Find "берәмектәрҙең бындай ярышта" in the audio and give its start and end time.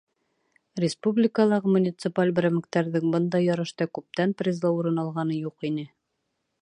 2.39-3.89